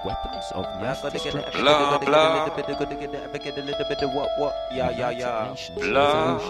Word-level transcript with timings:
Weapons 0.03 0.47
of 0.53 0.65
mass 0.81 0.99
destruction. 1.01 1.63
blah. 2.03 2.35
Yeah, 4.75 4.91
yeah, 4.91 5.11
yeah. 5.11 5.55
Blah. 5.79 6.43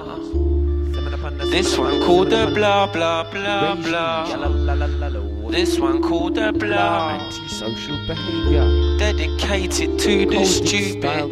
This 1.52 1.78
one 1.78 2.02
called 2.02 2.32
the 2.32 2.50
blah, 2.56 2.92
blah, 2.92 3.30
blah, 3.30 3.76
blah. 3.76 4.26
This 5.52 5.78
one 5.78 6.02
called 6.02 6.34
the 6.34 6.52
blah. 6.52 7.22
Antisocial 7.22 7.98
behaviour. 8.08 8.98
Dedicated 8.98 10.00
to 10.00 10.26
the 10.26 10.36
Cold 10.36 10.48
stupid. 10.48 11.00
style 11.00 11.30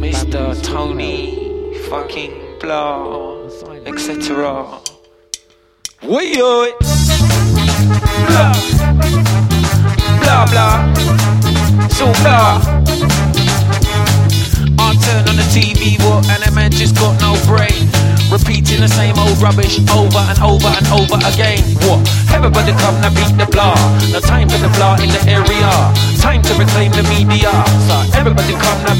Mr. 0.00 0.32
families 0.32 0.62
Tony 0.62 1.49
fucking 1.88 2.58
blah, 2.60 3.46
etc. 3.86 4.80
We 6.02 6.36
yo 6.36 6.62
it. 6.64 6.78
Blah, 8.28 8.52
blah, 10.20 10.46
blah. 10.50 10.94
So 11.88 12.12
blah. 12.20 12.60
I 14.78 14.94
turn 15.04 15.28
on 15.28 15.36
the 15.36 15.46
TV, 15.52 15.96
what? 16.04 16.28
And 16.28 16.42
that 16.42 16.52
man 16.54 16.70
just 16.70 16.96
got 16.96 17.20
no 17.20 17.36
brain. 17.48 17.88
Repeating 18.30 18.80
the 18.80 18.88
same 18.88 19.18
old 19.18 19.40
rubbish 19.42 19.80
over 19.90 20.22
and 20.22 20.38
over 20.38 20.70
and 20.70 20.86
over 20.94 21.18
again. 21.26 21.64
What? 21.82 22.04
Everybody 22.30 22.72
come 22.78 23.00
now 23.00 23.10
beat 23.10 23.34
the 23.34 23.46
blah. 23.50 23.74
No 24.12 24.20
time 24.20 24.48
for 24.48 24.58
the 24.58 24.70
blah 24.78 24.94
in 25.02 25.10
the 25.10 25.22
area. 25.26 25.70
Time 26.22 26.42
to 26.42 26.52
reclaim 26.54 26.92
the 26.92 27.02
media. 27.10 27.50
So 27.90 27.96
everybody 28.14 28.54
come 28.54 28.78
now 28.86 28.94
beat 28.94 28.99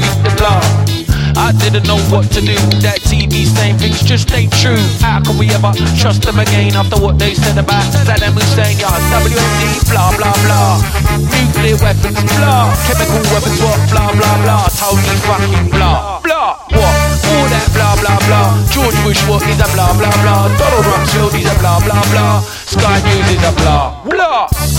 Didn't 1.59 1.87
know 1.87 1.99
what 2.07 2.31
to 2.31 2.41
do. 2.41 2.55
That 2.79 3.03
TV 3.03 3.43
saying 3.43 3.77
things 3.77 4.01
just 4.03 4.31
ain't 4.31 4.51
true. 4.63 4.79
How 5.03 5.19
can 5.19 5.37
we 5.37 5.51
ever 5.51 5.71
trust 5.99 6.23
them 6.23 6.39
again 6.39 6.75
after 6.75 6.95
what 6.95 7.19
they 7.19 7.35
said 7.35 7.57
about 7.57 7.83
Saddam 7.91 8.39
Hussein? 8.39 8.79
Yeah, 8.79 8.91
WMD, 9.11 9.61
blah 9.91 10.15
blah 10.15 10.35
blah. 10.47 10.79
Nuclear 11.19 11.77
weapons, 11.83 12.19
blah. 12.39 12.71
Chemical 12.87 13.23
weapons, 13.35 13.59
what? 13.59 13.79
Blah 13.91 14.09
blah 14.15 14.35
blah. 14.43 14.63
Tony 14.71 15.15
fucking 15.27 15.67
blah 15.69 16.19
blah. 16.23 16.55
What? 16.71 16.95
All 17.31 17.47
that 17.51 17.67
blah 17.75 17.95
blah 17.99 18.19
blah. 18.27 18.47
George 18.71 18.97
Bush, 19.03 19.21
what? 19.27 19.43
He's 19.43 19.59
a 19.59 19.67
blah 19.75 19.91
blah 19.95 20.15
blah. 20.23 20.47
Donald 20.55 20.85
Rumsfeld, 20.87 21.35
he's 21.35 21.51
a 21.51 21.55
blah 21.59 21.79
blah 21.83 22.03
blah. 22.11 22.41
Sky 22.67 22.97
News 23.03 23.27
is 23.27 23.43
a 23.43 23.51
blah 23.59 23.91
blah. 24.07 24.70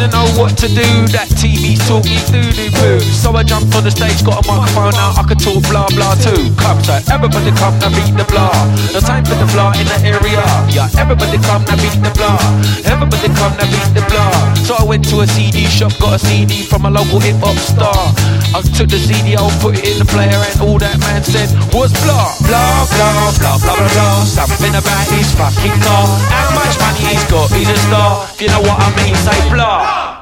Didn't 0.00 0.16
know 0.16 0.24
what 0.40 0.56
to 0.56 0.68
do. 0.68 0.88
That 1.12 1.28
TV 1.36 1.76
talk 1.84 2.08
me 2.08 2.16
through 2.24 2.48
the 2.56 2.72
boo. 2.80 3.00
So 3.12 3.36
I 3.36 3.44
jumped 3.44 3.76
on 3.76 3.84
the 3.84 3.92
stage, 3.92 4.24
got 4.24 4.40
a 4.40 4.44
microphone 4.48 4.96
out. 4.96 5.20
I 5.20 5.22
could 5.28 5.38
talk 5.38 5.60
blah 5.68 5.84
blah 5.92 6.16
too. 6.16 6.48
Come, 6.56 6.80
so 6.80 6.96
everybody 7.12 7.52
come 7.52 7.76
now 7.76 7.92
beat 7.92 8.16
the 8.16 8.24
blah. 8.24 8.48
No 8.96 9.00
time 9.04 9.28
for 9.28 9.36
the 9.36 9.44
blah 9.52 9.76
in 9.76 9.84
the 9.84 9.98
area. 10.00 10.40
Yeah, 10.72 10.88
everybody 10.96 11.36
come 11.44 11.68
now 11.68 11.76
beat 11.76 12.00
the 12.00 12.12
blah. 12.16 12.40
Everybody 12.88 13.28
come 13.36 13.52
now 13.60 13.68
beat 13.68 13.90
the 13.92 14.02
blah. 14.08 14.32
So 14.64 14.72
I 14.80 14.84
went 14.88 15.04
to 15.12 15.20
a 15.20 15.26
CD 15.28 15.68
shop, 15.68 15.92
got 16.00 16.16
a 16.16 16.18
CD 16.18 16.64
from 16.64 16.88
a 16.88 16.90
local 16.90 17.20
hip 17.20 17.36
hop 17.44 17.60
star. 17.60 18.16
I 18.56 18.64
took 18.72 18.88
the 18.88 18.96
CD 18.96 19.36
out, 19.36 19.52
put 19.60 19.76
it 19.76 19.84
in 19.84 20.00
the 20.00 20.08
player, 20.08 20.32
and 20.32 20.56
all 20.64 20.80
that 20.80 20.96
man 21.04 21.20
said 21.20 21.52
was 21.76 21.92
blah 22.00 22.32
blah 22.48 22.88
blah 22.88 23.36
blah 23.36 23.58
blah 23.60 23.69
blah. 23.88 24.24
Something 24.24 24.74
about 24.74 25.04
his 25.08 25.32
fucking 25.32 25.76
car. 25.80 26.06
How 26.28 26.48
much 26.52 26.76
money 26.80 27.14
he's 27.14 27.24
got? 27.30 27.48
He's 27.52 27.68
a 27.68 27.78
star. 27.88 28.26
If 28.34 28.42
you 28.42 28.48
know 28.48 28.62
what 28.62 28.78
I 28.80 28.88
mean, 29.00 29.14
say 29.16 29.38
blah. 29.48 30.20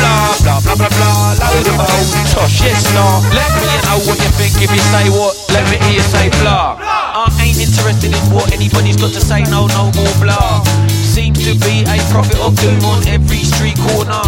Blah, 0.00 0.32
blah, 0.40 0.60
blah, 0.64 0.76
blah, 0.80 0.88
blah, 0.96 1.36
load 1.44 1.68
of 1.68 1.76
old 1.76 2.08
tosh, 2.32 2.64
yes, 2.64 2.88
nah. 2.96 3.20
Let 3.36 3.52
me 3.52 3.68
know 3.84 4.00
what 4.08 4.16
you 4.16 4.32
think 4.40 4.56
if 4.56 4.72
you 4.72 4.80
say 4.88 5.12
what, 5.12 5.36
let 5.52 5.68
me 5.68 5.76
hear 5.76 6.00
you 6.00 6.06
say 6.08 6.30
blah. 6.40 6.80
I 6.80 7.28
ain't 7.36 7.60
interested 7.60 8.08
in 8.08 8.24
what 8.32 8.48
anybody's 8.48 8.96
got 8.96 9.12
to 9.12 9.20
say, 9.20 9.44
no, 9.52 9.66
no 9.76 9.92
more 9.92 10.14
blah. 10.16 10.64
Seems 10.88 11.44
to 11.44 11.52
be 11.66 11.84
a 11.84 12.00
prophet 12.08 12.40
of 12.40 12.56
doom 12.56 12.80
on 12.84 13.06
every 13.08 13.44
street 13.44 13.76
corner. 13.92 14.24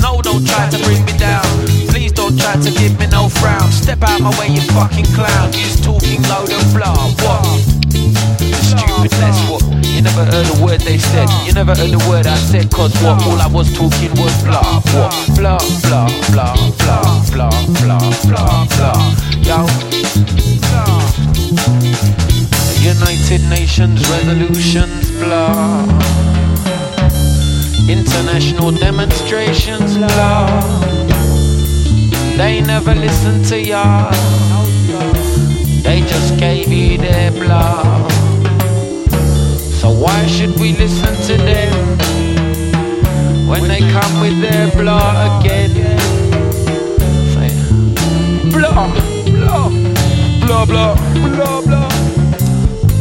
No, 0.00 0.22
don't 0.22 0.46
try 0.46 0.70
to 0.70 0.78
bring 0.84 1.04
me 1.04 1.12
down. 1.18 1.44
Please 1.92 2.12
don't 2.12 2.38
try 2.38 2.56
to 2.56 2.70
give 2.70 2.98
me 2.98 3.06
no 3.08 3.28
frown. 3.28 3.70
Step 3.72 4.02
out 4.02 4.20
my 4.20 4.30
way, 4.40 4.48
you 4.48 4.62
fucking 4.72 5.06
clown. 5.12 5.52
You's 5.52 5.80
talking 5.80 6.22
load 6.32 6.48
of 6.48 6.64
blah. 6.72 6.96
What? 7.20 7.63
Stupid 8.78 9.12
less 9.20 9.50
what? 9.50 9.62
You 9.86 10.02
never 10.02 10.24
heard 10.24 10.46
a 10.46 10.64
word 10.64 10.80
they 10.80 10.98
said. 10.98 11.28
You 11.46 11.52
never 11.52 11.74
heard 11.74 11.92
a 11.92 12.08
word 12.08 12.26
I 12.26 12.36
said. 12.36 12.70
Cause 12.70 12.92
what? 13.02 13.22
All 13.26 13.40
I 13.40 13.46
was 13.46 13.72
talking 13.72 14.10
was 14.20 14.34
blah. 14.42 14.80
What? 14.92 15.12
Blah, 15.36 15.58
blah, 15.86 16.08
blah, 16.30 16.54
blah, 16.82 17.10
blah, 17.32 17.50
blah, 17.80 18.12
blah, 18.26 18.66
blah. 18.74 19.14
Yo. 19.42 19.66
United 22.84 23.42
Nations 23.48 23.98
resolutions, 24.10 25.10
blah. 25.12 25.84
International 27.88 28.70
demonstrations, 28.72 29.96
blah. 29.96 30.60
They 32.36 32.60
never 32.60 32.94
listened 32.94 33.44
to 33.46 33.60
y'all. 33.60 34.10
They 35.82 36.00
just 36.00 36.38
gave 36.38 36.72
you 36.72 36.98
their 36.98 37.30
blah. 37.30 38.23
So 39.84 39.90
why 39.90 40.26
should 40.26 40.58
we 40.58 40.72
listen 40.72 41.14
to 41.28 41.36
them 41.36 41.98
when 43.46 43.68
they 43.68 43.80
come 43.80 44.20
with 44.22 44.40
their 44.40 44.70
blah 44.70 45.38
again? 45.40 45.72
Blah, 48.50 48.88
blah, 49.28 49.68
blah, 50.40 50.64
blah, 50.64 50.94
blah, 51.36 51.60
blah. 51.66 51.88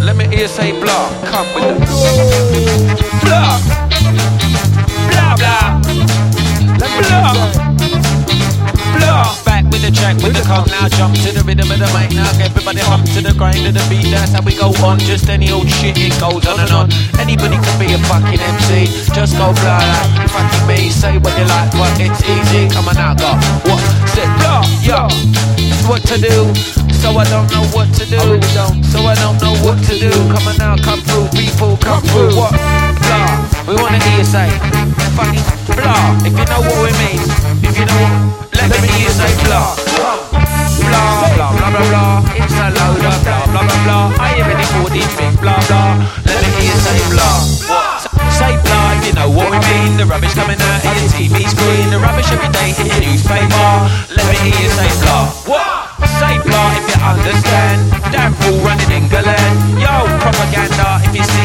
Let 0.04 0.18
me 0.18 0.28
hear 0.28 0.50
say 0.50 0.74
blah. 0.82 1.08
Come 1.24 1.48
with 1.56 1.80
the 1.80 1.86
blah, 3.24 3.58
blah, 5.08 5.36
blah, 5.40 5.80
blah, 7.00 7.34
blah. 9.00 9.36
Back 9.46 9.64
with 9.72 9.84
the 9.84 9.92
track, 9.96 10.18
with 10.18 10.36
the 10.36 10.44
cop 10.46 10.68
now. 10.68 10.90
Jump 10.90 11.16
to 11.16 11.32
the 11.32 11.44
rhythm 11.48 11.72
of 11.72 11.80
the 11.80 11.88
mic 11.96 12.12
now. 12.12 12.30
Everybody 12.44 12.82
hop 12.82 13.03
grind 13.44 13.68
of 13.68 13.74
the 13.76 13.84
beat. 13.92 14.08
That's 14.08 14.32
how 14.32 14.42
we 14.42 14.56
go 14.56 14.72
on. 14.88 15.00
Just 15.00 15.28
any 15.28 15.52
old 15.52 15.68
shit, 15.68 16.00
it 16.00 16.16
goes 16.24 16.48
on 16.48 16.60
and 16.64 16.72
on. 16.72 16.88
Anybody 17.20 17.60
can 17.60 17.76
be 17.76 17.92
a 17.92 18.00
fucking 18.08 18.40
MC. 18.40 18.88
Just 19.12 19.36
go 19.36 19.52
blah 19.60 19.84
like 19.84 20.32
fucking 20.32 20.66
me. 20.68 20.88
Say 20.88 21.20
what 21.20 21.36
you 21.36 21.44
like, 21.52 21.72
but 21.76 21.92
it's 22.00 22.24
easy. 22.24 22.72
Come 22.72 22.88
on 22.88 22.96
now, 22.96 23.12
go. 23.12 23.36
What? 23.68 23.84
Say 24.16 24.28
blah, 24.40 24.64
yo. 24.80 25.12
What 25.92 26.02
to 26.08 26.16
do? 26.16 26.56
So 27.04 27.12
I 27.20 27.28
don't 27.28 27.52
know 27.52 27.68
what 27.76 27.92
to 28.00 28.06
do. 28.08 28.24
So 28.88 29.04
I 29.04 29.16
don't 29.20 29.36
know 29.44 29.56
what 29.60 29.78
to 29.92 29.94
do. 30.00 30.12
Come 30.32 30.48
on 30.48 30.56
now, 30.56 30.76
come 30.80 31.02
through, 31.04 31.28
people, 31.36 31.76
come 31.84 32.02
through. 32.16 32.32
What? 32.40 32.56
Blah. 32.56 33.44
We 33.68 33.76
wanna 33.76 34.00
hear 34.00 34.20
you 34.20 34.24
say 34.24 34.48
fucking 35.16 35.44
blah. 35.78 36.18
If 36.26 36.34
you 36.34 36.46
know 36.50 36.62
what 36.66 36.78
we 36.82 36.93
blah. 47.14 47.46
Say 48.34 48.54
blah, 48.66 48.98
you 49.06 49.14
know 49.14 49.30
what 49.30 49.48
we 49.54 49.60
mean. 49.70 49.98
The 49.98 50.06
rubbish 50.06 50.34
coming 50.34 50.60
out 50.60 50.82
of 50.82 50.94
your 50.98 51.12
TV 51.14 51.46
screen. 51.46 51.90
The 51.94 52.00
rubbish 52.02 52.30
every 52.34 52.50
day 52.50 52.74
hitting 52.74 52.90
the 52.90 53.02
newspaper. 53.06 53.70
Let 54.18 54.26
me 54.30 54.36
hear 54.42 54.56
you 54.58 54.70
say 54.74 54.90
blah. 55.06 55.30
What? 55.46 55.94
Say 56.20 56.36
blah 56.42 56.78
if 56.78 56.86
you 56.90 56.98
understand. 57.02 57.80
Damn 58.12 58.34
fool 58.42 58.58
running 58.66 58.90
in 58.90 59.06
England. 59.06 59.56
Yo, 59.78 59.94
propaganda 60.20 61.02
if 61.06 61.16
you 61.16 61.24
see. 61.24 61.43